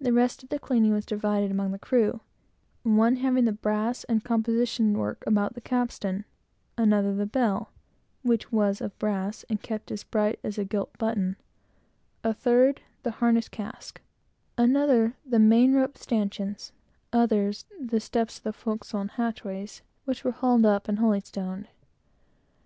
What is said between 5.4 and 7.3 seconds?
the capstan; another the